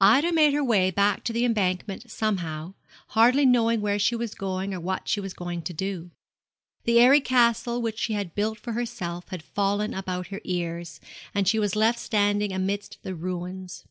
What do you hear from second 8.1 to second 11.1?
had built for herself had fallen about her ears,